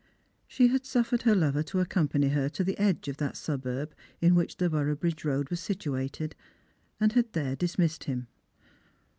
She 0.47 0.69
had 0.69 0.83
suffered 0.83 1.21
her 1.21 1.35
lover 1.35 1.61
to 1.61 1.77
accomjiany 1.77 2.31
her 2.31 2.49
to 2.49 2.63
the 2.63 2.75
edge 2.79 3.07
of 3.07 3.17
that 3.17 3.37
suburb 3.37 3.93
in 4.19 4.33
which 4.33 4.57
the 4.57 4.67
Boroughbridge 4.67 5.23
road 5.23 5.51
was 5.51 5.59
situated, 5.59 6.35
and 6.99 7.13
had 7.13 7.33
there 7.33 7.55
dismissed 7.55 8.05
him. 8.05 8.25